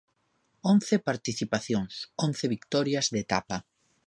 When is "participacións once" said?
1.09-2.45